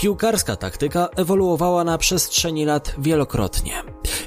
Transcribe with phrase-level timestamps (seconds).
[0.00, 3.82] Piłkarska taktyka ewoluowała na przestrzeni lat wielokrotnie.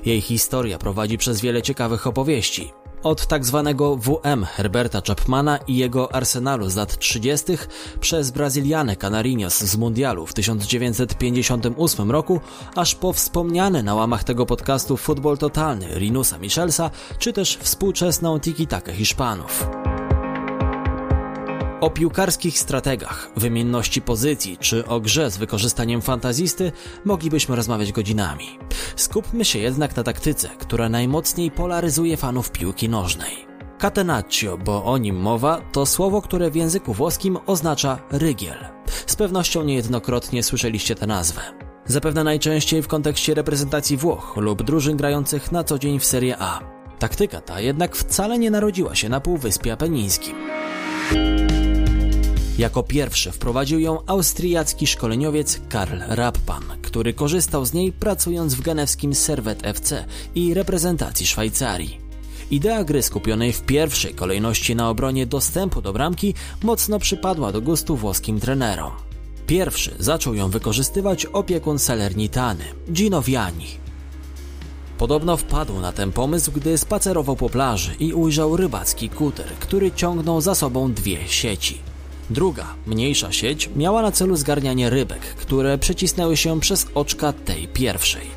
[0.05, 2.73] Jej historia prowadzi przez wiele ciekawych opowieści.
[3.03, 7.45] Od tak zwanego WM Herberta Chapmana i jego Arsenalu z lat 30.
[7.99, 12.41] przez Brazylianę Canarinos z Mundialu w 1958 roku,
[12.75, 18.93] aż po wspomniany na łamach tego podcastu futbol totalny Rinusa Michelsa, czy też współczesną tiki-takę
[18.93, 19.65] Hiszpanów.
[21.83, 26.71] O piłkarskich strategach, wymienności pozycji czy o grze z wykorzystaniem fantazisty
[27.05, 28.59] moglibyśmy rozmawiać godzinami.
[28.95, 33.47] Skupmy się jednak na taktyce, która najmocniej polaryzuje fanów piłki nożnej.
[33.81, 38.57] Catenaccio, bo o nim mowa, to słowo, które w języku włoskim oznacza rygiel.
[39.05, 41.41] Z pewnością niejednokrotnie słyszeliście tę nazwę.
[41.85, 46.59] Zapewne najczęściej w kontekście reprezentacji Włoch lub drużyn grających na co dzień w Serie A.
[46.99, 50.35] Taktyka ta jednak wcale nie narodziła się na Półwyspie Apenińskim.
[52.63, 59.15] Jako pierwszy wprowadził ją austriacki szkoleniowiec Karl Rappan, który korzystał z niej pracując w genewskim
[59.15, 61.99] Servet FC i reprezentacji Szwajcarii.
[62.51, 67.95] Idea gry skupionej w pierwszej kolejności na obronie dostępu do bramki mocno przypadła do gustu
[67.95, 68.91] włoskim trenerom.
[69.47, 73.67] Pierwszy zaczął ją wykorzystywać opiekun Salernitany, Gino Viani.
[74.97, 80.41] Podobno wpadł na ten pomysł, gdy spacerował po plaży i ujrzał rybacki kuter, który ciągnął
[80.41, 81.77] za sobą dwie sieci–
[82.33, 88.27] Druga, mniejsza sieć miała na celu zgarnianie rybek, które przecisnęły się przez oczka tej pierwszej.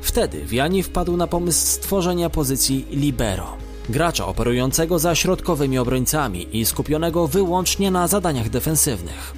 [0.00, 3.56] Wtedy Wiani wpadł na pomysł stworzenia pozycji libero,
[3.88, 9.34] gracza operującego za środkowymi obrońcami i skupionego wyłącznie na zadaniach defensywnych.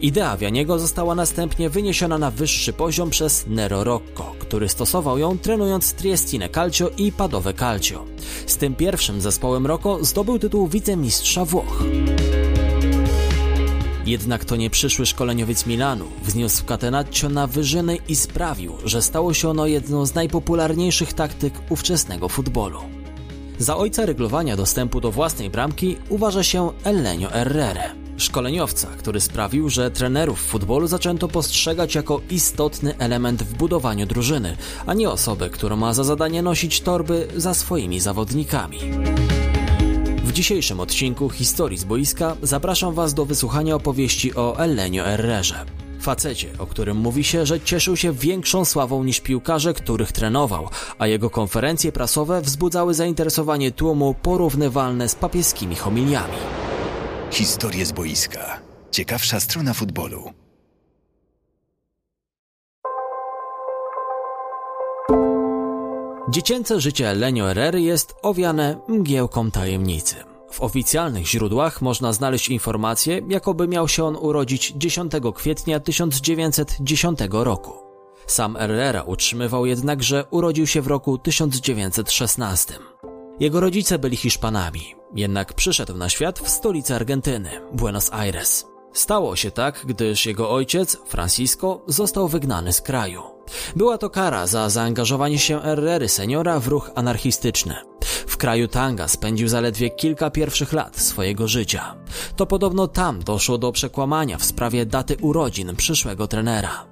[0.00, 5.92] Idea Wianiego została następnie wyniesiona na wyższy poziom przez Nero Rocco, który stosował ją trenując
[5.92, 8.04] Triestine Calcio i Padowe Calcio.
[8.46, 11.82] Z tym pierwszym zespołem Rocco zdobył tytuł wicemistrza Włoch.
[14.06, 19.48] Jednak to nie przyszły szkoleniowiec Milanu wzniósł Catenaccio na wyżyny i sprawił, że stało się
[19.48, 22.78] ono jedną z najpopularniejszych taktyk ówczesnego futbolu.
[23.58, 29.90] Za ojca ryglowania dostępu do własnej bramki uważa się Elenio Herrere, szkoleniowca, który sprawił, że
[29.90, 35.76] trenerów w futbolu zaczęto postrzegać jako istotny element w budowaniu drużyny, a nie osobę, która
[35.76, 38.78] ma za zadanie nosić torby za swoimi zawodnikami.
[40.32, 45.64] W dzisiejszym odcinku Historii z boiska zapraszam Was do wysłuchania opowieści o Elenio Herrerze.
[46.00, 51.06] Facecie, o którym mówi się, że cieszył się większą sławą niż piłkarze, których trenował, a
[51.06, 56.38] jego konferencje prasowe wzbudzały zainteresowanie tłumu porównywalne z papieskimi homiliami.
[57.30, 58.60] Historie z boiska.
[58.90, 60.41] Ciekawsza strona futbolu.
[66.28, 70.16] Dziecięce życie Elenio Herrery jest owiane mgiełką tajemnicy.
[70.50, 77.72] W oficjalnych źródłach można znaleźć informację, jakoby miał się on urodzić 10 kwietnia 1910 roku.
[78.26, 82.74] Sam Herrera utrzymywał jednak, że urodził się w roku 1916.
[83.40, 88.66] Jego rodzice byli Hiszpanami, jednak przyszedł na świat w stolicy Argentyny, Buenos Aires.
[88.92, 93.31] Stało się tak, gdyż jego ojciec, Francisco, został wygnany z kraju.
[93.76, 97.74] Była to kara za zaangażowanie się Herrery seniora w ruch anarchistyczny.
[98.26, 101.94] W kraju Tanga spędził zaledwie kilka pierwszych lat swojego życia.
[102.36, 106.86] To podobno tam doszło do przekłamania w sprawie daty urodzin przyszłego trenera.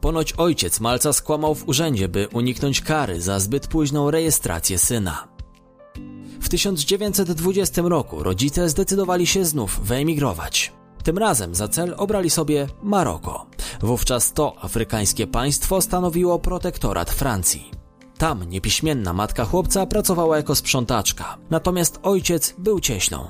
[0.00, 5.28] Ponoć ojciec Malca skłamał w urzędzie, by uniknąć kary za zbyt późną rejestrację syna.
[6.40, 10.72] W 1920 roku rodzice zdecydowali się znów wyemigrować.
[11.06, 13.46] Tym razem za cel obrali sobie Maroko.
[13.80, 17.70] Wówczas to afrykańskie państwo stanowiło protektorat Francji.
[18.18, 23.28] Tam niepiśmienna matka chłopca pracowała jako sprzątaczka, natomiast ojciec był cieślą.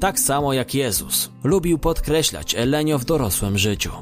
[0.00, 3.92] Tak samo jak Jezus, lubił podkreślać Elenio w dorosłym życiu.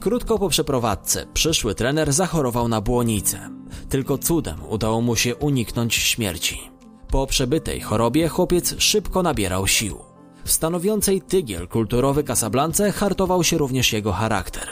[0.00, 3.50] Krótko po przeprowadzce przyszły trener zachorował na błonicę.
[3.88, 6.70] Tylko cudem udało mu się uniknąć śmierci.
[7.10, 10.05] Po przebytej chorobie chłopiec szybko nabierał sił.
[10.46, 14.68] W stanowiącej tygiel kulturowy Casablance hartował się również jego charakter.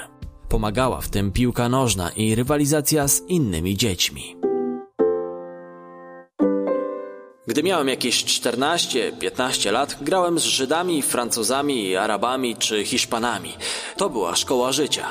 [0.49, 4.37] Pomagała w tym piłka nożna i rywalizacja z innymi dziećmi.
[7.47, 13.53] Gdy miałem jakieś 14-15 lat, grałem z Żydami, Francuzami, Arabami czy Hiszpanami.
[13.97, 15.06] To była szkoła życia.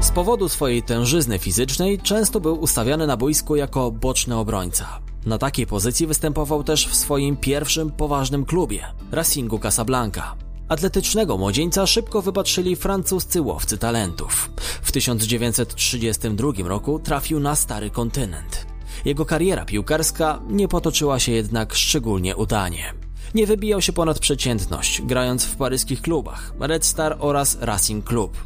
[0.00, 5.00] Z powodu swojej tężyzny fizycznej często był ustawiany na boisku jako boczny obrońca.
[5.28, 10.34] Na takiej pozycji występował też w swoim pierwszym poważnym klubie Racingu Casablanca.
[10.68, 14.50] Atletycznego młodzieńca szybko wypatrzyli francuscy łowcy talentów.
[14.82, 18.66] W 1932 roku trafił na stary kontynent.
[19.04, 22.94] Jego kariera piłkarska nie potoczyła się jednak szczególnie udanie.
[23.34, 28.36] Nie wybijał się ponad przeciętność, grając w paryskich klubach Red Star oraz Racing Club.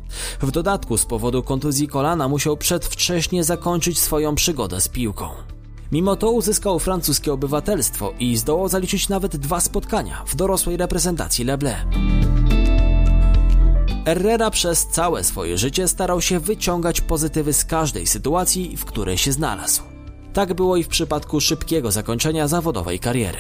[0.41, 5.29] W dodatku z powodu kontuzji kolana musiał przedwcześnie zakończyć swoją przygodę z piłką.
[5.93, 11.85] Mimo to uzyskał francuskie obywatelstwo i zdołał zaliczyć nawet dwa spotkania w dorosłej reprezentacji Leble.
[14.05, 19.33] Herrera przez całe swoje życie starał się wyciągać pozytywy z każdej sytuacji, w której się
[19.33, 19.83] znalazł.
[20.33, 23.39] Tak było i w przypadku szybkiego zakończenia zawodowej kariery.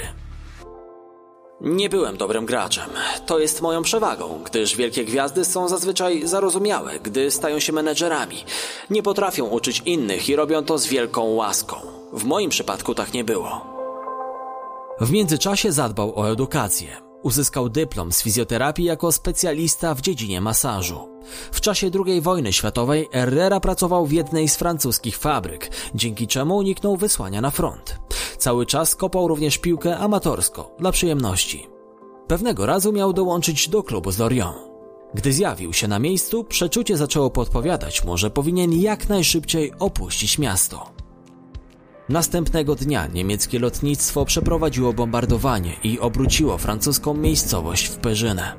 [1.60, 2.90] Nie byłem dobrym graczem.
[3.26, 8.44] To jest moją przewagą, gdyż wielkie gwiazdy są zazwyczaj zarozumiałe, gdy stają się menedżerami.
[8.90, 11.91] Nie potrafią uczyć innych i robią to z wielką łaską.
[12.12, 13.66] W moim przypadku tak nie było.
[15.00, 16.88] W międzyczasie zadbał o edukację.
[17.22, 21.08] Uzyskał dyplom z fizjoterapii jako specjalista w dziedzinie masażu.
[21.52, 26.96] W czasie II wojny światowej Herrera pracował w jednej z francuskich fabryk, dzięki czemu uniknął
[26.96, 27.98] wysłania na front.
[28.38, 31.66] Cały czas kopał również piłkę amatorsko, dla przyjemności.
[32.26, 34.56] Pewnego razu miał dołączyć do klubu z Lorient.
[35.14, 41.01] Gdy zjawił się na miejscu, przeczucie zaczęło podpowiadać mu, że powinien jak najszybciej opuścić miasto.
[42.12, 48.56] Następnego dnia niemieckie lotnictwo przeprowadziło bombardowanie i obróciło francuską miejscowość w perzynę.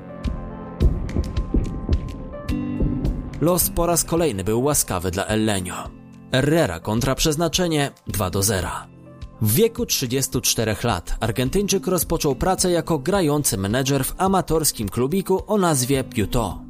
[3.41, 5.89] Los po raz kolejny był łaskawy dla Ellenio.
[6.31, 8.69] Herrera kontra przeznaczenie 2 do 0.
[9.41, 16.03] W wieku 34 lat Argentyńczyk rozpoczął pracę jako grający menedżer w amatorskim klubiku o nazwie
[16.03, 16.61] Piuto.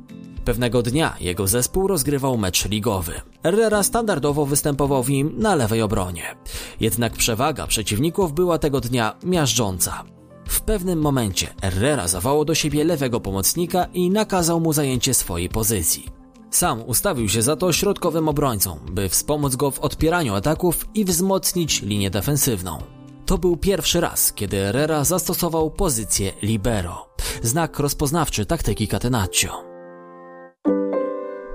[0.46, 3.14] Pewnego dnia jego zespół rozgrywał mecz ligowy.
[3.44, 6.36] Herrera standardowo występował w nim na lewej obronie.
[6.80, 10.04] Jednak przewaga przeciwników była tego dnia miażdżąca.
[10.48, 16.06] W pewnym momencie Herrera zawołał do siebie lewego pomocnika i nakazał mu zajęcie swojej pozycji.
[16.52, 21.82] Sam ustawił się za to środkowym obrońcą, by wspomóc go w odpieraniu ataków i wzmocnić
[21.82, 22.84] linię defensywną.
[23.26, 27.10] To był pierwszy raz, kiedy Herrera zastosował pozycję libero,
[27.42, 29.73] znak rozpoznawczy taktyki Catenaccio.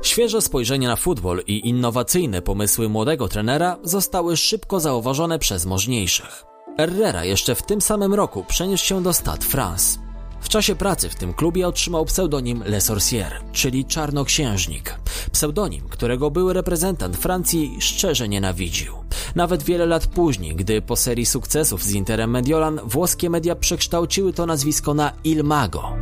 [0.02, 6.44] Świeże spojrzenie na futbol i innowacyjne pomysły młodego trenera zostały szybko zauważone przez możniejszych.
[6.76, 9.98] Herrera jeszcze w tym samym roku przeniósł się do Stade France.
[10.40, 14.94] W czasie pracy w tym klubie otrzymał pseudonim Le Sorcier, czyli Czarnoksiężnik.
[15.32, 18.94] Pseudonim, którego były reprezentant Francji szczerze nienawidził.
[19.34, 24.46] Nawet wiele lat później, gdy po serii sukcesów z Interem Mediolan włoskie media przekształciły to
[24.46, 25.92] nazwisko na Il Mago.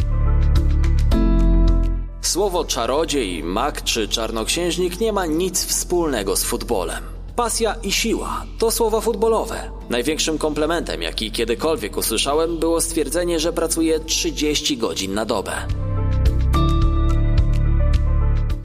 [2.27, 7.05] Słowo czarodziej, mag czy czarnoksiężnik nie ma nic wspólnego z futbolem.
[7.37, 9.71] Pasja i siła to słowa futbolowe.
[9.91, 15.53] Największym komplementem, jaki kiedykolwiek usłyszałem, było stwierdzenie, że pracuję 30 godzin na dobę.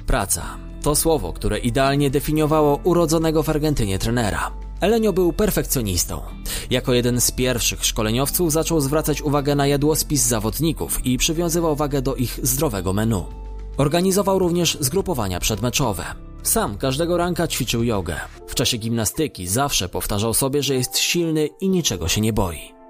[0.08, 0.46] Praca
[0.84, 4.52] to słowo, które idealnie definiowało urodzonego w Argentynie trenera.
[4.80, 6.22] Elenio był perfekcjonistą.
[6.70, 12.16] Jako jeden z pierwszych szkoleniowców zaczął zwracać uwagę na jadłospis zawodników i przywiązywał wagę do
[12.16, 13.41] ich zdrowego menu.
[13.78, 16.06] Organizował również zgrupowania przedmeczowe.
[16.44, 18.16] Sam każdego ranka ćwiczył jogę.
[18.48, 22.81] W czasie gimnastyki zawsze powtarzał sobie, że jest silny i niczego się nie boi.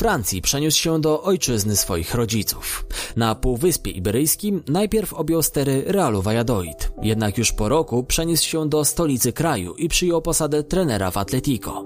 [0.00, 2.86] Francji przeniósł się do ojczyzny swoich rodziców.
[3.16, 8.84] Na Półwyspie Iberyjskim najpierw objął stery Realu Valladolid, jednak już po roku przeniósł się do
[8.84, 11.84] stolicy kraju i przyjął posadę trenera w Atletico.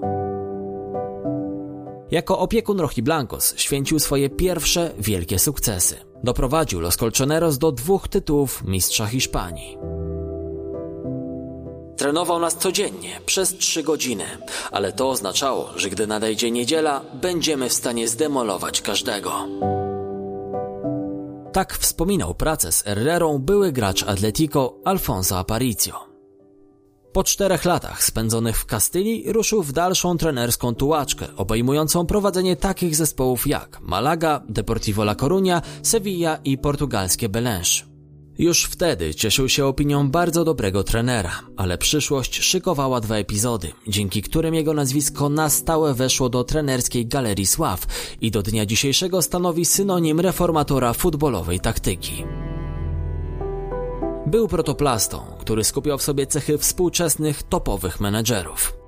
[2.11, 5.95] Jako opiekun Blancos święcił swoje pierwsze wielkie sukcesy.
[6.23, 9.77] Doprowadził Los Colchoneros do dwóch tytułów mistrza Hiszpanii.
[11.97, 14.23] Trenował nas codziennie, przez trzy godziny,
[14.71, 19.47] ale to oznaczało, że gdy nadejdzie niedziela, będziemy w stanie zdemolować każdego.
[21.53, 26.15] Tak wspominał pracę z Herrerą były gracz Atletico Alfonso Aparicio.
[27.13, 33.47] Po czterech latach spędzonych w Kastylii ruszył w dalszą trenerską tułaczkę, obejmującą prowadzenie takich zespołów
[33.47, 37.94] jak Malaga, Deportivo La Coruña, Sevilla i portugalskie Belenż.
[38.37, 44.53] Już wtedy cieszył się opinią bardzo dobrego trenera, ale przyszłość szykowała dwa epizody, dzięki którym
[44.53, 47.85] jego nazwisko na stałe weszło do trenerskiej galerii sław
[48.21, 52.25] i do dnia dzisiejszego stanowi synonim reformatora futbolowej taktyki.
[54.25, 58.84] Był protoplastą, który skupiał w sobie cechy współczesnych topowych menedżerów.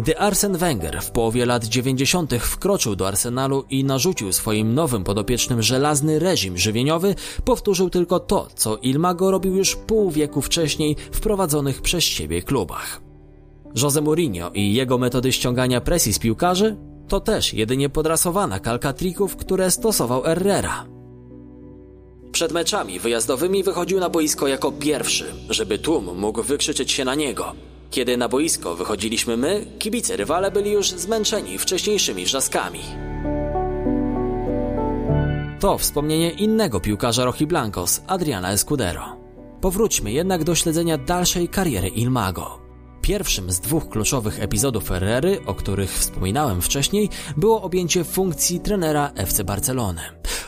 [0.00, 2.34] Gdy Arsen Wenger w połowie lat 90.
[2.34, 7.14] wkroczył do Arsenalu i narzucił swoim nowym podopiecznym żelazny reżim żywieniowy,
[7.44, 13.00] powtórzył tylko to, co Ilmago robił już pół wieku wcześniej w prowadzonych przez siebie klubach.
[13.74, 16.76] Jose Mourinho i jego metody ściągania presji z piłkarzy
[17.08, 20.86] to też jedynie podrasowana kalka trików, które stosował Herrera.
[22.32, 27.69] Przed meczami wyjazdowymi wychodził na boisko jako pierwszy, żeby tłum mógł wykrzyczeć się na niego.
[27.90, 32.80] Kiedy na boisko wychodziliśmy my, kibice rywale byli już zmęczeni wcześniejszymi wrzaskami.
[35.60, 39.16] To wspomnienie innego piłkarza Rochi Blancos, Adriana Escudero.
[39.60, 42.60] Powróćmy jednak do śledzenia dalszej kariery Ilmago.
[43.02, 49.44] Pierwszym z dwóch kluczowych epizodów Ferrery, o których wspominałem wcześniej, było objęcie funkcji trenera FC
[49.44, 50.02] Barcelony.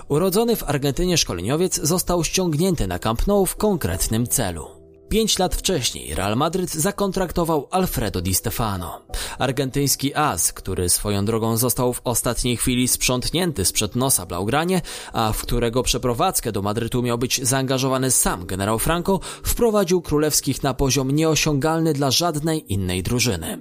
[0.09, 4.72] Urodzony w Argentynie szkoleniowiec został ściągnięty na Camp Nou w konkretnym celu.
[5.12, 9.00] Pięć lat wcześniej Real Madryt zakontraktował Alfredo Di Stefano.
[9.38, 14.81] Argentyński as, który swoją drogą został w ostatniej chwili sprzątnięty sprzed nosa Blaugranie,
[15.12, 20.75] a w którego przeprowadzkę do Madrytu miał być zaangażowany sam generał Franco, wprowadził królewskich na
[20.75, 23.59] poziom nieosiągalny dla żadnej innej drużyny.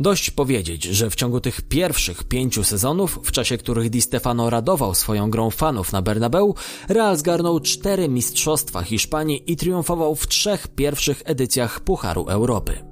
[0.00, 4.94] Dość powiedzieć, że w ciągu tych pierwszych pięciu sezonów, w czasie których Di Stefano radował
[4.94, 6.54] swoją grą fanów na Bernabeu,
[6.88, 12.84] Real zgarnął cztery mistrzostwa Hiszpanii i triumfował w trzech pierwszych edycjach Pucharu Europy.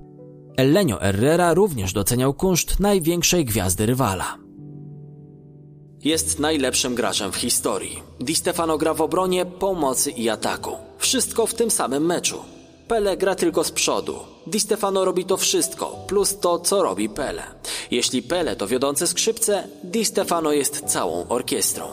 [0.56, 4.38] Elenio Herrera również doceniał kunszt największej gwiazdy rywala.
[6.04, 8.02] Jest najlepszym graczem w historii.
[8.20, 10.70] Di Stefano gra w obronie, pomocy i ataku.
[10.98, 12.51] Wszystko w tym samym meczu.
[12.92, 14.14] Pele gra tylko z przodu.
[14.46, 17.42] Di Stefano robi to wszystko, plus to, co robi Pele.
[17.90, 21.84] Jeśli Pele to wiodące skrzypce, Di Stefano jest całą orkiestrą.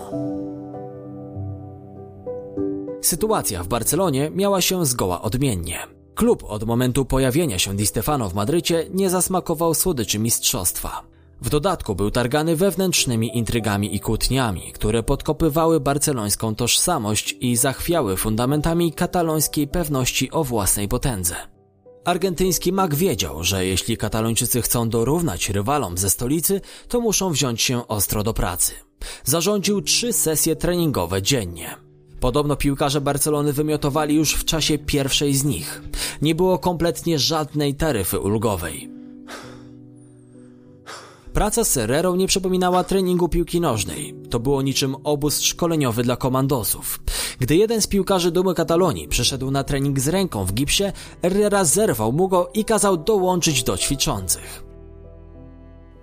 [3.02, 5.80] Sytuacja w Barcelonie miała się zgoła odmiennie.
[6.16, 11.09] Klub od momentu pojawienia się Di Stefano w Madrycie nie zasmakował słodyczy mistrzostwa.
[11.42, 18.94] W dodatku był targany wewnętrznymi intrygami i kłótniami, które podkopywały barcelońską tożsamość i zachwiały fundamentami
[18.94, 21.36] katalońskiej pewności o własnej potędze.
[22.06, 27.88] Argentyński mag wiedział, że jeśli katalończycy chcą dorównać rywalom ze stolicy, to muszą wziąć się
[27.88, 28.74] ostro do pracy.
[29.24, 31.76] Zarządził trzy sesje treningowe dziennie.
[32.20, 35.82] Podobno piłkarze Barcelony wymiotowali już w czasie pierwszej z nich.
[36.22, 38.99] Nie było kompletnie żadnej taryfy ulgowej.
[41.34, 44.16] Praca z Herrerą nie przypominała treningu piłki nożnej.
[44.30, 47.00] To było niczym obóz szkoleniowy dla komandosów.
[47.40, 50.84] Gdy jeden z piłkarzy Dumy Katalonii przyszedł na trening z ręką w gipsie,
[51.22, 54.64] Herrera zerwał mu go i kazał dołączyć do ćwiczących.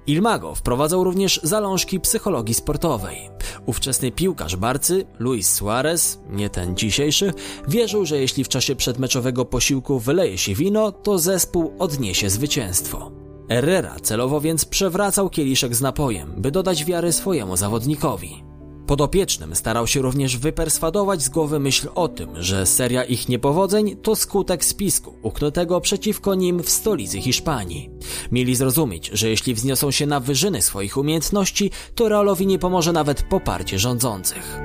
[0.06, 3.30] Ilmago wprowadzał również zalążki psychologii sportowej.
[3.66, 7.32] Ówczesny piłkarz Barcy, Luis Suarez, nie ten dzisiejszy,
[7.68, 13.25] wierzył, że jeśli w czasie przedmeczowego posiłku wyleje się wino, to zespół odniesie zwycięstwo.
[13.48, 18.44] Herrera celowo więc przewracał kieliszek z napojem, by dodać wiary swojemu zawodnikowi.
[18.86, 24.16] Podopiecznym starał się również wyperswadować z głowy myśl o tym, że seria ich niepowodzeń to
[24.16, 27.90] skutek spisku uknutego przeciwko nim w stolicy Hiszpanii.
[28.32, 33.22] Mieli zrozumieć, że jeśli wzniosą się na wyżyny swoich umiejętności, to Realowi nie pomoże nawet
[33.22, 34.60] poparcie rządzących.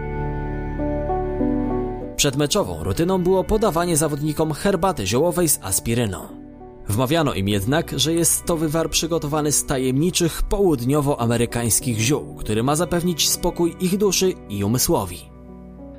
[2.16, 6.41] Przedmeczową rutyną było podawanie zawodnikom herbaty ziołowej z aspiryną.
[6.92, 13.30] Wmawiano im jednak, że jest to wywar przygotowany z tajemniczych południowoamerykańskich ziół, który ma zapewnić
[13.30, 15.20] spokój ich duszy i umysłowi.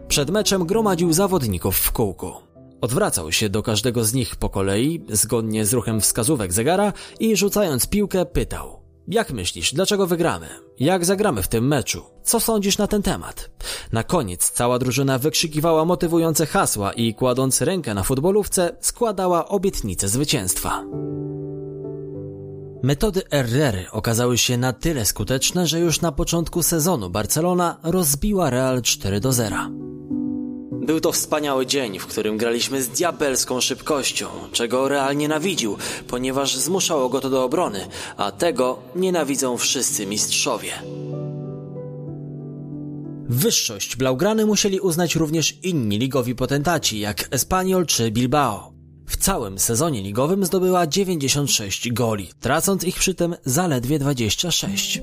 [0.08, 2.32] Przed meczem gromadził zawodników w kółku.
[2.80, 7.86] Odwracał się do każdego z nich po kolei, zgodnie z ruchem wskazówek zegara i rzucając
[7.86, 10.48] piłkę pytał: jak myślisz, dlaczego wygramy?
[10.78, 12.02] Jak zagramy w tym meczu?
[12.22, 13.50] Co sądzisz na ten temat?
[13.92, 20.84] Na koniec cała drużyna wykrzykiwała motywujące hasła i kładąc rękę na futbolówce składała obietnicę zwycięstwa.
[22.82, 28.82] Metody Herrery okazały się na tyle skuteczne, że już na początku sezonu Barcelona rozbiła Real
[28.82, 29.56] 4 do 0.
[30.82, 35.76] Był to wspaniały dzień, w którym graliśmy z diabelską szybkością, czego Real nienawidził,
[36.08, 40.72] ponieważ zmuszało go to do obrony, a tego nienawidzą wszyscy mistrzowie.
[43.28, 48.72] Wyższość Blaugrany musieli uznać również inni ligowi potentaci, jak Espanyol czy Bilbao.
[49.06, 55.02] W całym sezonie ligowym zdobyła 96 goli, tracąc ich przy tym zaledwie 26.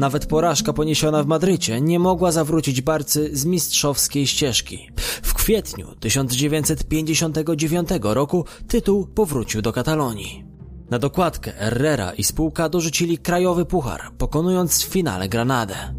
[0.00, 4.90] Nawet porażka poniesiona w Madrycie nie mogła zawrócić Barcy z mistrzowskiej ścieżki.
[5.22, 10.44] W kwietniu 1959 roku tytuł powrócił do Katalonii.
[10.90, 15.94] Na dokładkę Herrera i spółka dorzucili krajowy puchar, pokonując w finale Granadę.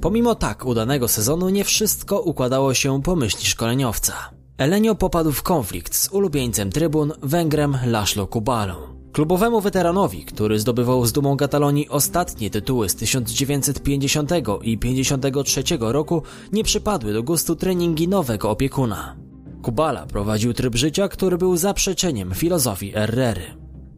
[0.00, 4.14] Pomimo tak udanego sezonu nie wszystko układało się po myśli szkoleniowca.
[4.58, 8.93] Elenio popadł w konflikt z ulubieńcem trybun Węgrem Laszlo Kubalą.
[9.14, 14.30] Klubowemu weteranowi, który zdobywał z dumą Katalonii ostatnie tytuły z 1950
[14.62, 19.16] i 53 roku, nie przypadły do gustu treningi nowego opiekuna.
[19.62, 23.44] Kubala prowadził tryb życia, który był zaprzeczeniem filozofii Herrery.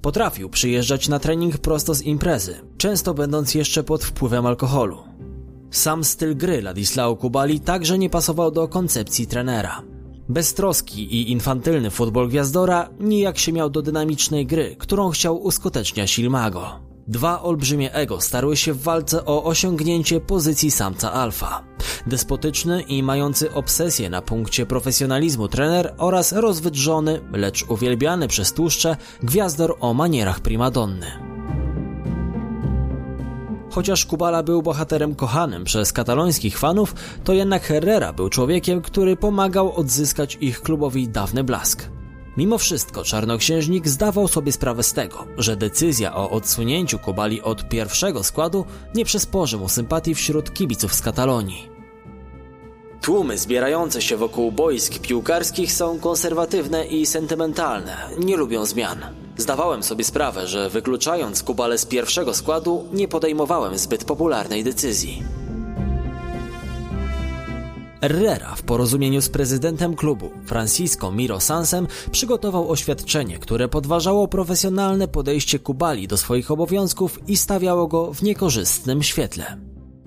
[0.03, 4.99] Potrafił przyjeżdżać na trening prosto z imprezy, często będąc jeszcze pod wpływem alkoholu.
[5.71, 9.83] Sam styl gry Ladislao Kubali także nie pasował do koncepcji trenera.
[10.29, 16.81] Beztroski i infantylny futbol gwiazdora nijak się miał do dynamicznej gry, którą chciał uskuteczniać Ilmago.
[17.09, 21.65] Dwa olbrzymie ego starły się w walce o osiągnięcie pozycji samca alfa.
[22.07, 29.77] Despotyczny i mający obsesję na punkcie profesjonalizmu trener oraz rozwydrzony, lecz uwielbiany przez tłuszcze gwiazdor
[29.81, 31.36] o manierach primadonny.
[33.77, 39.77] Chociaż Kubala był bohaterem kochanym przez katalońskich fanów, to jednak Herrera był człowiekiem, który pomagał
[39.77, 41.89] odzyskać ich klubowi dawny blask.
[42.37, 48.23] Mimo wszystko czarnoksiężnik zdawał sobie sprawę z tego, że decyzja o odsunięciu Kubali od pierwszego
[48.23, 48.65] składu
[48.95, 51.76] nie przysporzy mu sympatii wśród kibiców z Katalonii.
[53.01, 58.99] Tłumy zbierające się wokół boisk piłkarskich są konserwatywne i sentymentalne, nie lubią zmian.
[59.37, 65.23] Zdawałem sobie sprawę, że wykluczając Kubale z pierwszego składu, nie podejmowałem zbyt popularnej decyzji.
[68.01, 75.59] Herrera w porozumieniu z prezydentem klubu, Francisco Miro Sansem, przygotował oświadczenie, które podważało profesjonalne podejście
[75.59, 79.57] Kubali do swoich obowiązków i stawiało go w niekorzystnym świetle.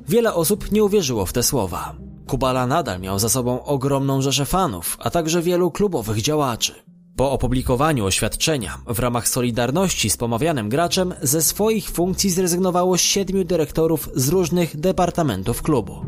[0.07, 2.08] Wiele osób nie uwierzyło w te słowa.
[2.29, 6.75] Kubala nadal miał za sobą ogromną rzeszę fanów, a także wielu klubowych działaczy.
[7.15, 14.09] Po opublikowaniu oświadczenia w ramach Solidarności z pomawianym graczem ze swoich funkcji zrezygnowało siedmiu dyrektorów
[14.15, 16.05] z różnych departamentów klubu.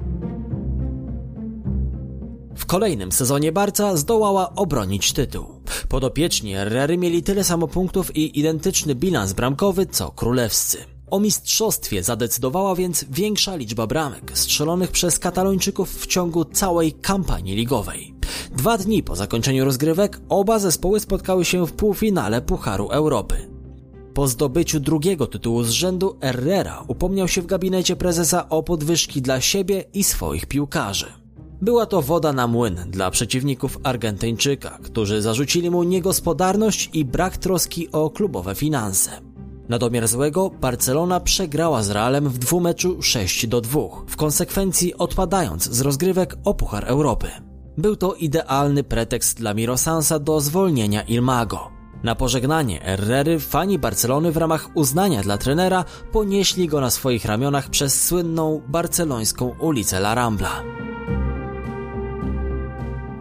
[2.56, 5.46] W kolejnym sezonie Barca zdołała obronić tytuł.
[5.90, 11.01] Podopieczni Herrery mieli tyle samo punktów i identyczny bilans bramkowy co królewscy.
[11.12, 18.14] O mistrzostwie zadecydowała więc większa liczba bramek strzelonych przez Katalończyków w ciągu całej kampanii ligowej.
[18.58, 23.50] Dwa dni po zakończeniu rozgrywek oba zespoły spotkały się w półfinale Pucharu Europy.
[24.14, 29.42] Po zdobyciu drugiego tytułu z rzędu Herrera upomniał się w gabinecie prezesa o podwyżki dla
[29.42, 31.14] siebie i swoich piłkarzy.
[31.62, 37.92] Była to woda na młyn dla przeciwników Argentyńczyka, którzy zarzucili mu niegospodarność i brak troski
[37.92, 39.31] o klubowe finanse.
[39.72, 45.64] Na domiar złego Barcelona przegrała z Realem w dwumeczu 6 do 2, w konsekwencji odpadając
[45.64, 47.28] z rozgrywek o Puchar Europy.
[47.78, 51.70] Był to idealny pretekst dla Mirosansa do zwolnienia Ilmago.
[52.04, 57.70] Na pożegnanie Herrery fani Barcelony w ramach uznania dla trenera ponieśli go na swoich ramionach
[57.70, 60.64] przez słynną barcelońską ulicę La Rambla.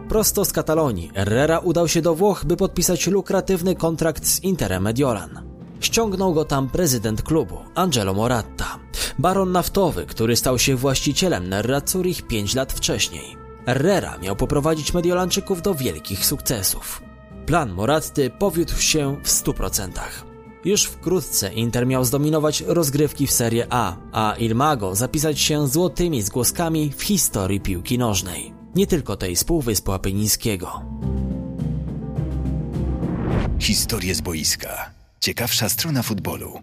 [0.09, 5.50] Prosto z Katalonii Herrera udał się do Włoch, by podpisać lukratywny kontrakt z Interem Mediolan.
[5.81, 8.79] Ściągnął go tam prezydent klubu, Angelo Moratta,
[9.19, 13.37] baron naftowy, który stał się właścicielem Nerrazzurich 5 lat wcześniej.
[13.65, 17.01] Herrera miał poprowadzić Mediolanczyków do wielkich sukcesów.
[17.45, 19.89] Plan Moratty powiódł się w 100%.
[20.65, 26.21] Już wkrótce Inter miał zdominować rozgrywki w Serie A, a Il Mago zapisać się złotymi
[26.21, 28.53] zgłoskami w historii piłki nożnej.
[28.75, 30.81] Nie tylko tej z Półwyspu Apenińskiego.
[33.59, 35.00] Historie z boiska.
[35.23, 36.61] Ciekawsza strona futbolu.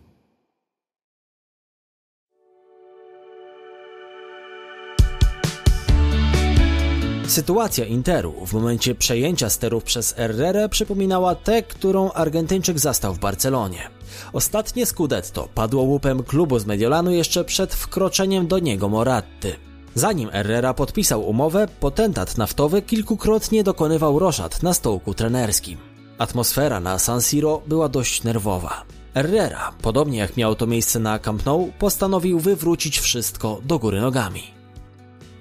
[7.26, 13.90] Sytuacja Interu w momencie przejęcia sterów przez Herrera przypominała tę, którą Argentyńczyk zastał w Barcelonie.
[14.32, 19.56] Ostatnie Scudetto padło łupem klubu z Mediolanu jeszcze przed wkroczeniem do niego Moratty.
[19.94, 25.87] Zanim Herrera podpisał umowę, potentat naftowy kilkukrotnie dokonywał roszad na stołku trenerskim.
[26.18, 28.84] Atmosfera na San Siro była dość nerwowa.
[29.14, 34.42] Herrera, podobnie jak miało to miejsce na Camp Nou, postanowił wywrócić wszystko do góry nogami.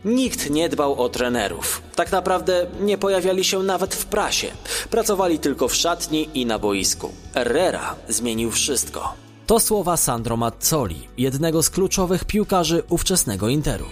[0.05, 1.81] Nikt nie dbał o trenerów.
[1.95, 4.47] Tak naprawdę nie pojawiali się nawet w prasie.
[4.89, 7.11] Pracowali tylko w szatni i na boisku.
[7.33, 9.13] Herrera zmienił wszystko.
[9.47, 13.85] To słowa Sandro Mazzoli, jednego z kluczowych piłkarzy ówczesnego Interu.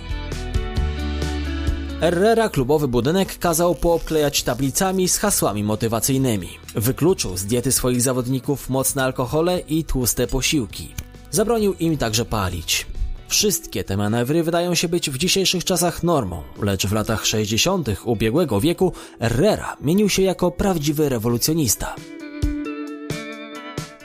[2.05, 6.49] Herrera klubowy budynek kazał poobklejać tablicami z hasłami motywacyjnymi.
[6.75, 10.93] Wykluczył z diety swoich zawodników mocne alkohole i tłuste posiłki.
[11.31, 12.85] Zabronił im także palić.
[13.27, 17.87] Wszystkie te manewry wydają się być w dzisiejszych czasach normą, lecz w latach 60.
[18.03, 21.95] ubiegłego wieku Herrera mienił się jako prawdziwy rewolucjonista.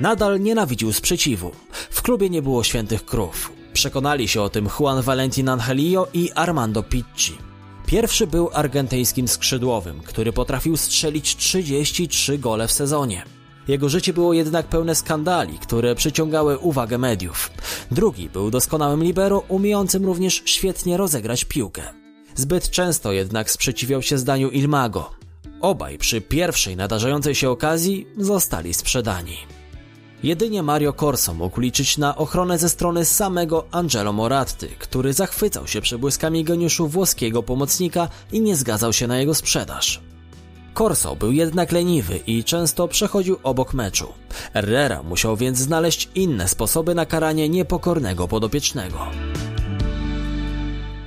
[0.00, 1.50] Nadal nienawidził sprzeciwu.
[1.90, 3.52] W klubie nie było świętych krów.
[3.72, 7.49] Przekonali się o tym Juan Valentin Angelillo i Armando Picci.
[7.90, 13.24] Pierwszy był argentyńskim skrzydłowym, który potrafił strzelić 33 gole w sezonie.
[13.68, 17.50] Jego życie było jednak pełne skandali, które przyciągały uwagę mediów.
[17.90, 21.82] Drugi był doskonałym libero, umiejącym również świetnie rozegrać piłkę.
[22.34, 25.10] Zbyt często jednak sprzeciwiał się zdaniu Ilmago.
[25.60, 29.36] Obaj przy pierwszej nadarzającej się okazji zostali sprzedani.
[30.22, 35.80] Jedynie Mario Corso mógł liczyć na ochronę ze strony samego Angelo Moratti, który zachwycał się
[35.80, 40.00] przebłyskami geniuszu włoskiego pomocnika i nie zgadzał się na jego sprzedaż.
[40.74, 44.06] Corso był jednak leniwy i często przechodził obok meczu.
[44.52, 48.98] Herrera musiał więc znaleźć inne sposoby na karanie niepokornego podopiecznego.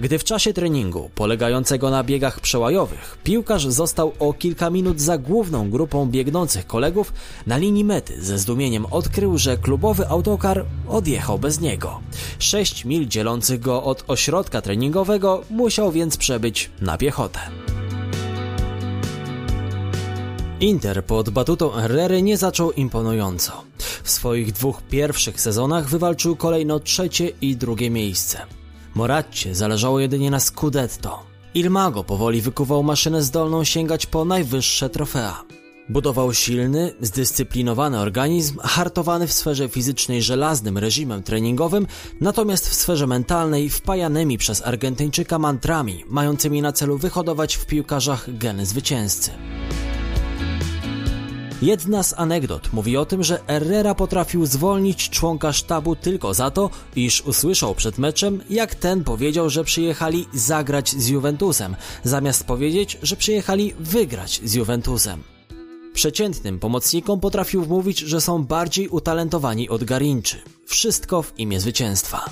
[0.04, 5.70] Gdy w czasie treningu, polegającego na biegach przełajowych, piłkarz został o kilka minut za główną
[5.70, 7.14] grupą biegnących kolegów,
[7.48, 12.00] na linii mety ze zdumieniem odkrył, że klubowy autokar odjechał bez niego.
[12.40, 17.40] Sześć mil dzielących go od ośrodka treningowego musiał więc przebyć na piechotę.
[20.60, 23.64] Inter pod batutą Herrery nie zaczął imponująco.
[24.04, 28.63] W swoich dwóch pierwszych sezonach wywalczył kolejno trzecie i drugie miejsce.
[28.96, 31.24] Moratcie zależało jedynie na Scudetto.
[31.54, 35.44] Ilmago powoli wykuwał maszynę zdolną sięgać po najwyższe trofea.
[35.90, 41.88] Budował silny, zdyscyplinowany organizm, hartowany w sferze fizycznej żelaznym reżimem treningowym,
[42.22, 48.66] natomiast w sferze mentalnej wpajanymi przez Argentyńczyka mantrami, mającymi na celu wyhodować w piłkarzach geny
[48.66, 49.32] zwycięzcy.
[51.64, 56.70] Jedna z anegdot mówi o tym, że Herrera potrafił zwolnić członka sztabu tylko za to,
[56.96, 63.16] iż usłyszał przed meczem, jak ten powiedział, że przyjechali zagrać z Juventusem, zamiast powiedzieć, że
[63.16, 65.24] przyjechali wygrać z Juventusem.
[65.94, 70.42] Przeciętnym pomocnikom potrafił wmówić, że są bardziej utalentowani od Garinczy.
[70.66, 72.30] Wszystko w imię zwycięstwa.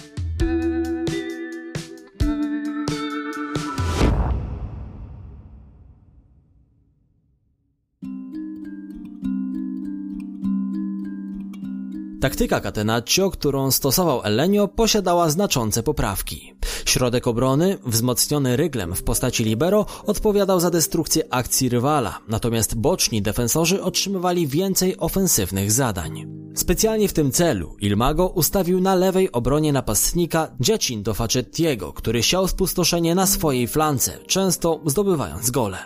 [12.21, 16.53] Taktyka Catenaccio, którą stosował Elenio, posiadała znaczące poprawki.
[16.85, 23.83] Środek obrony, wzmocniony ryglem w postaci libero, odpowiadał za destrukcję akcji rywala, natomiast boczni defensorzy
[23.83, 26.25] otrzymywali więcej ofensywnych zadań.
[26.55, 33.15] Specjalnie w tym celu Ilmago ustawił na lewej obronie napastnika Giacinto Facettiego, który siał spustoszenie
[33.15, 35.77] na swojej flance, często zdobywając gole.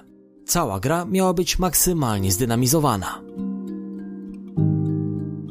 [0.45, 3.21] Cała gra miała być maksymalnie zdynamizowana.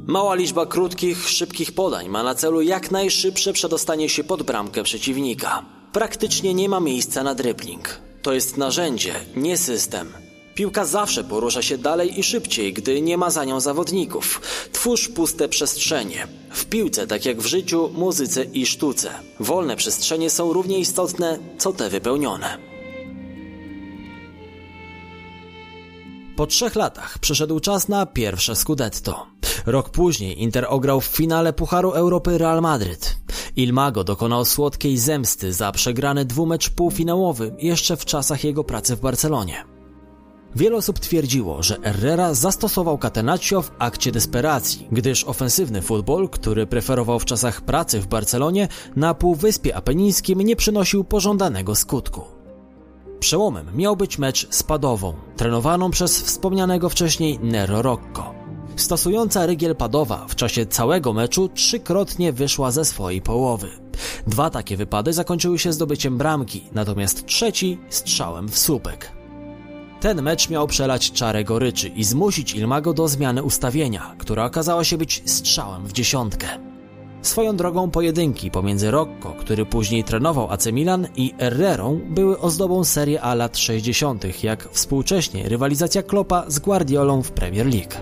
[0.06, 5.64] Mała liczba krótkich, szybkich podań ma na celu jak najszybsze przedostanie się pod bramkę przeciwnika.
[5.92, 8.00] Praktycznie nie ma miejsca na dribbling.
[8.22, 10.12] To jest narzędzie, nie system.
[10.54, 14.40] Piłka zawsze porusza się dalej i szybciej, gdy nie ma za nią zawodników.
[14.72, 16.28] Twórz puste przestrzenie.
[16.50, 19.10] W piłce, tak jak w życiu, muzyce i sztuce.
[19.40, 22.73] Wolne przestrzenie są równie istotne, co te wypełnione.
[26.36, 29.26] Po trzech latach przyszedł czas na pierwsze Scudetto.
[29.66, 33.16] Rok później Inter ograł w finale Pucharu Europy Real Madryt.
[33.56, 39.64] Ilmago dokonał słodkiej zemsty za przegrany dwumecz półfinałowy jeszcze w czasach jego pracy w Barcelonie.
[40.56, 47.18] Wiele osób twierdziło, że Herrera zastosował Catenaccio w akcie desperacji, gdyż ofensywny futbol, który preferował
[47.18, 52.33] w czasach pracy w Barcelonie, na Półwyspie Apenińskim nie przynosił pożądanego skutku.
[53.24, 58.34] Przełomem miał być mecz z Padową, trenowaną przez wspomnianego wcześniej Nero Rocco.
[58.76, 63.68] Stosująca rygiel padowa w czasie całego meczu trzykrotnie wyszła ze swojej połowy.
[64.26, 69.12] Dwa takie wypady zakończyły się zdobyciem bramki, natomiast trzeci strzałem w słupek.
[70.00, 74.98] Ten mecz miał przelać czarę goryczy i zmusić Ilmago do zmiany ustawienia, która okazała się
[74.98, 76.73] być strzałem w dziesiątkę.
[77.24, 83.22] Swoją drogą pojedynki pomiędzy Rocco, który później trenował AC Milan i Herrerą były ozdobą Serie
[83.22, 87.94] A lat 60., jak współcześnie rywalizacja Klopa z Guardiolą w Premier League.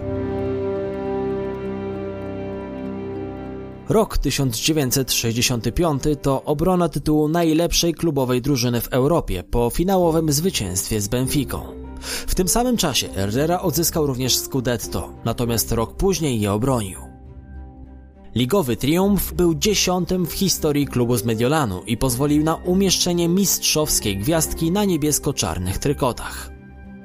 [3.88, 11.62] Rok 1965 to obrona tytułu najlepszej klubowej drużyny w Europie po finałowym zwycięstwie z Benficą.
[12.00, 17.11] W tym samym czasie Herrera odzyskał również Scudetto, natomiast rok później je obronił.
[18.34, 24.70] Ligowy triumf był dziesiątym w historii klubu z Mediolanu i pozwolił na umieszczenie mistrzowskiej gwiazdki
[24.70, 26.50] na niebiesko-czarnych trykotach.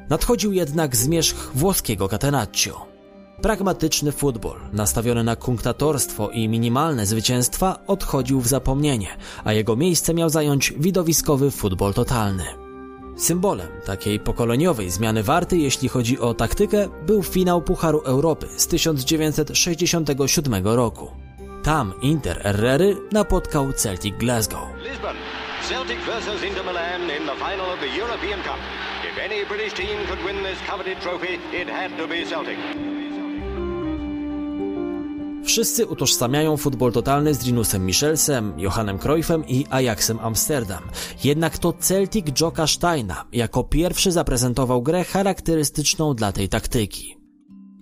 [0.10, 2.86] Nadchodził jednak zmierzch włoskiego Catenaccio.
[3.42, 9.08] Pragmatyczny futbol, nastawiony na kunktatorstwo i minimalne zwycięstwa, odchodził w zapomnienie,
[9.44, 12.67] a jego miejsce miał zająć widowiskowy futbol totalny.
[13.18, 20.68] Symbolem takiej pokoleniowej zmiany warty, jeśli chodzi o taktykę, był finał Pucharu Europy z 1967
[20.68, 21.12] roku.
[21.64, 24.62] Tam Inter Herrery napotkał Celtic Glasgow.
[24.84, 25.16] Lisbon.
[25.70, 28.58] Celtic versus Inter Milan in the final of the European Cup.
[29.12, 32.58] If any British team could win this coveted trophy, it had to be Celtic.
[35.46, 40.84] Wszyscy utożsamiają futbol totalny z Rinusem Michelsem, Johannem Cruyffem i Ajaxem Amsterdam.
[41.24, 47.18] Jednak to Celtic Joka Steina jako pierwszy zaprezentował grę charakterystyczną dla tej taktyki.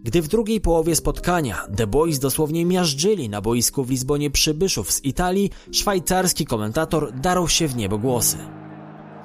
[0.04, 5.04] Gdy w drugiej połowie spotkania The Boys dosłownie miażdżyli na boisku w Lizbonie przybyszów z
[5.04, 8.38] Italii, szwajcarski komentator darł się w niebo głosy.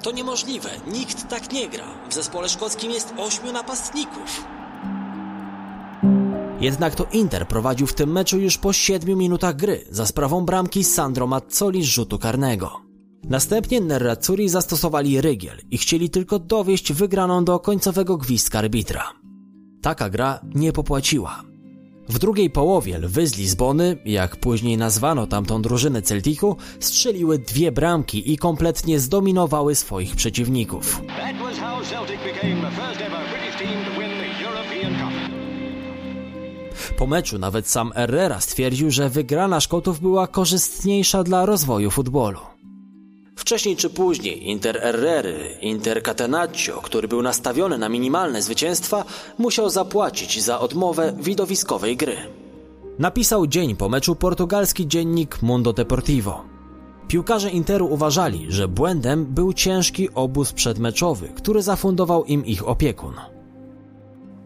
[0.03, 2.07] To niemożliwe, nikt tak nie gra.
[2.09, 4.60] W zespole szkockim jest ośmiu napastników.
[6.61, 10.83] Jednak to Inter prowadził w tym meczu już po 7 minutach gry za sprawą bramki
[10.83, 12.81] Sandro Mazzoli z rzutu karnego.
[13.23, 19.03] Następnie Nerazzurri zastosowali rygiel i chcieli tylko dowieść wygraną do końcowego gwizdka arbitra.
[19.81, 21.43] Taka gra nie popłaciła.
[22.09, 28.33] W drugiej połowie lwy z Lizbony, jak później nazwano tamtą drużynę Celticu, strzeliły dwie bramki
[28.33, 31.01] i kompletnie zdominowały swoich przeciwników.
[36.97, 42.39] Po meczu nawet sam Herrera stwierdził, że wygrana Szkotów była korzystniejsza dla rozwoju futbolu.
[43.35, 49.05] Wcześniej czy później Inter Herrery, Inter Catenaccio, który był nastawiony na minimalne zwycięstwa,
[49.37, 52.17] musiał zapłacić za odmowę widowiskowej gry.
[52.99, 56.43] Napisał dzień po meczu portugalski dziennik Mundo Deportivo.
[57.07, 63.13] Piłkarze Interu uważali, że błędem był ciężki obóz przedmeczowy, który zafundował im ich opiekun.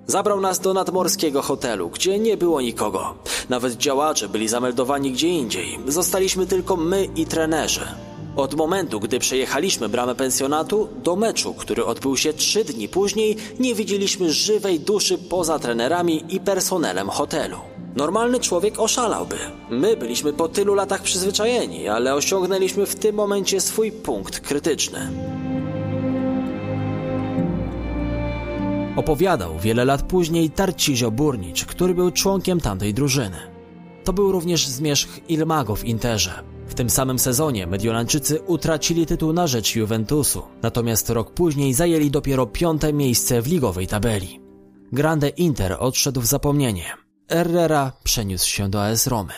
[0.08, 3.16] Zabrał nas do nadmorskiego hotelu, gdzie nie było nikogo.
[3.50, 5.80] Nawet działacze byli zameldowani gdzie indziej.
[5.88, 7.88] Zostaliśmy tylko my i trenerzy.
[8.36, 13.76] Od momentu, gdy przejechaliśmy bramę pensjonatu, do meczu, który odbył się trzy dni później, nie
[13.76, 17.58] widzieliśmy żywej duszy poza trenerami i personelem hotelu.
[17.96, 19.38] Normalny człowiek oszalałby.
[19.70, 25.12] My byliśmy po tylu latach przyzwyczajeni, ale osiągnęliśmy w tym momencie swój punkt krytyczny.
[28.96, 33.38] Opowiadał wiele lat później Tarcizio Burnicz, który był członkiem tamtej drużyny.
[34.04, 36.44] To był również zmierzch Ilmago w Interze.
[36.68, 42.46] W tym samym sezonie Mediolanczycy utracili tytuł na rzecz Juventusu, natomiast rok później zajęli dopiero
[42.46, 44.40] piąte miejsce w ligowej tabeli.
[44.92, 46.86] Grande Inter odszedł w zapomnienie.
[47.30, 49.34] Herrera przeniósł się do AS Romy.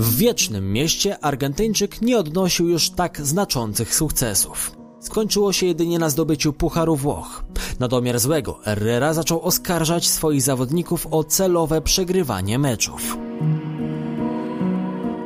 [0.00, 4.72] W wiecznym mieście Argentyńczyk nie odnosił już tak znaczących sukcesów.
[5.00, 7.44] Skończyło się jedynie na zdobyciu Pucharu Włoch.
[7.80, 13.18] Na domiar złego Herrera zaczął oskarżać swoich zawodników o celowe przegrywanie meczów.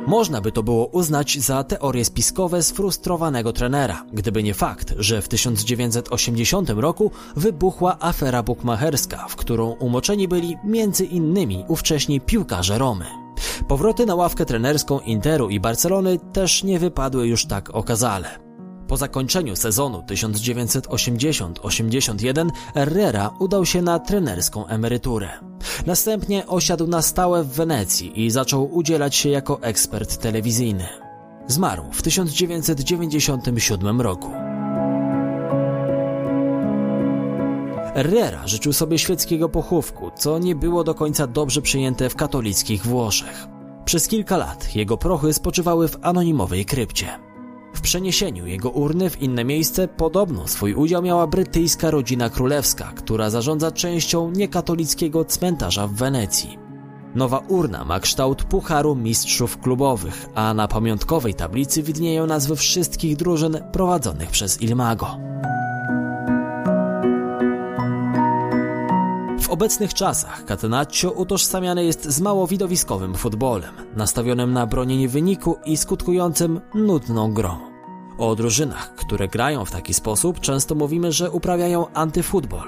[0.07, 5.27] Można by to było uznać za teorie spiskowe sfrustrowanego trenera, gdyby nie fakt, że w
[5.27, 13.24] 1980 roku wybuchła afera bukmacherska, w którą umoczeni byli między innymi ówcześni piłkarze Romy.
[13.67, 18.45] Powroty na ławkę trenerską Interu i Barcelony też nie wypadły już tak okazale.
[18.87, 25.29] Po zakończeniu sezonu 1980-81 Herrera udał się na trenerską emeryturę.
[25.85, 30.87] Następnie osiadł na stałe w Wenecji i zaczął udzielać się jako ekspert telewizyjny.
[31.47, 34.54] Zmarł w 1997 roku.
[37.95, 43.47] Herrera życzył sobie świeckiego pochówku, co nie było do końca dobrze przyjęte w katolickich Włoszech.
[43.85, 47.07] Przez kilka lat jego prochy spoczywały w anonimowej krypcie.
[47.73, 53.29] W przeniesieniu jego urny w inne miejsce podobno swój udział miała brytyjska rodzina królewska, która
[53.29, 56.57] zarządza częścią niekatolickiego cmentarza w Wenecji.
[57.15, 63.57] Nowa urna ma kształt pucharu mistrzów klubowych, a na pamiątkowej tablicy widnieją nazwy wszystkich drużyn
[63.71, 65.17] prowadzonych przez Ilmago.
[69.55, 76.61] Obecnych czasach Catenaccio utożsamiany jest z mało widowiskowym futbolem, nastawionym na bronienie wyniku i skutkującym
[76.73, 77.57] nudną grą.
[78.17, 82.67] O drużynach, które grają w taki sposób, często mówimy, że uprawiają antyfutbol.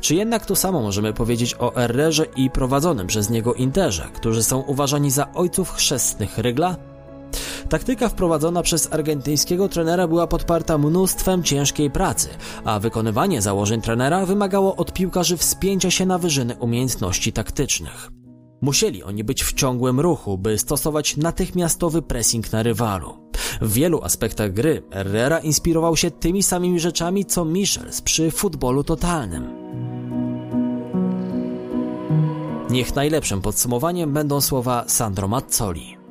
[0.00, 4.60] Czy jednak to samo możemy powiedzieć o Errerze i prowadzonym przez niego Interze, którzy są
[4.60, 6.76] uważani za ojców chrzestnych rygla?
[7.68, 12.28] Taktyka wprowadzona przez argentyńskiego trenera była podparta mnóstwem ciężkiej pracy,
[12.64, 18.10] a wykonywanie założeń trenera wymagało od piłkarzy wspięcia się na wyżyny umiejętności taktycznych.
[18.62, 23.30] Musieli oni być w ciągłym ruchu, by stosować natychmiastowy pressing na rywalu.
[23.60, 29.64] W wielu aspektach gry Herrera inspirował się tymi samymi rzeczami co Michels przy futbolu totalnym.
[32.70, 36.03] Niech najlepszym podsumowaniem będą słowa Sandro Mazzoli.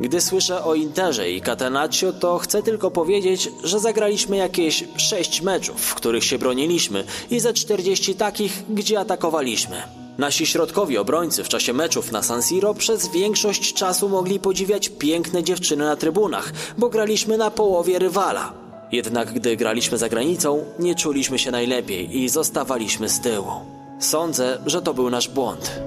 [0.00, 5.80] Gdy słyszę o Interze i Catenaccio, to chcę tylko powiedzieć, że zagraliśmy jakieś 6 meczów,
[5.80, 9.82] w których się broniliśmy i ze 40 takich, gdzie atakowaliśmy.
[10.18, 15.44] Nasi środkowi obrońcy w czasie meczów na San Siro przez większość czasu mogli podziwiać piękne
[15.44, 18.52] dziewczyny na trybunach, bo graliśmy na połowie rywala.
[18.92, 23.50] Jednak gdy graliśmy za granicą, nie czuliśmy się najlepiej i zostawaliśmy z tyłu.
[23.98, 25.80] Sądzę, że to był nasz błąd.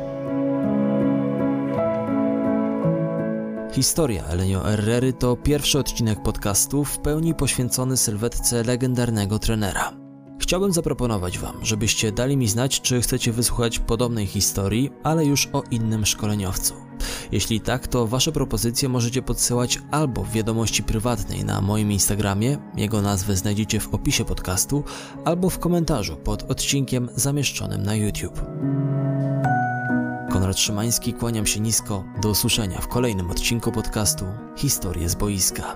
[3.80, 9.94] Historia Elenio Herrery to pierwszy odcinek podcastu w pełni poświęcony sylwetce legendarnego trenera.
[10.40, 15.64] Chciałbym zaproponować Wam, żebyście dali mi znać, czy chcecie wysłuchać podobnej historii, ale już o
[15.72, 16.74] innym szkoleniowcu.
[17.32, 23.02] Jeśli tak, to Wasze propozycje możecie podsyłać albo w wiadomości prywatnej na moim Instagramie, jego
[23.02, 24.84] nazwę znajdziecie w opisie podcastu,
[25.26, 28.42] albo w komentarzu pod odcinkiem zamieszczonym na YouTube.
[30.40, 32.04] Konrad Szymański, kłaniam się nisko.
[32.22, 34.26] Do usłyszenia w kolejnym odcinku podcastu
[34.56, 35.76] Historie z boiska.